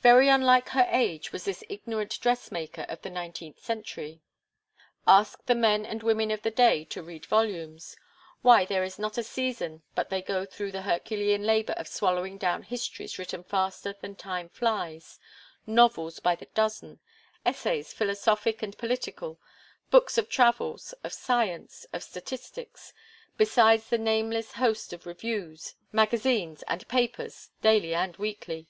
[0.00, 4.22] Very unlike her age was this ignorant dress maker of the nineteenth century.
[5.06, 7.94] Ask the men and women of the day to read volumes;
[8.40, 12.38] why, there is not a season but they go through the Herculean labour of swallowing
[12.38, 15.18] down histories written faster than time flies,
[15.66, 17.00] novels by the dozen,
[17.44, 19.38] essays, philosophic and political,
[19.90, 22.94] books of travels, of science, of statistics,
[23.36, 28.66] besides the nameless host of reviews, magazines, and papers, daily and weekly.